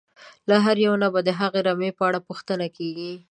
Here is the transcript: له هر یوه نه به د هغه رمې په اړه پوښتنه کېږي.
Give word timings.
له 0.49 0.55
هر 0.65 0.77
یوه 0.85 0.97
نه 1.03 1.07
به 1.13 1.19
د 1.27 1.29
هغه 1.39 1.59
رمې 1.67 1.91
په 1.97 2.03
اړه 2.07 2.19
پوښتنه 2.27 2.65
کېږي. 2.77 3.11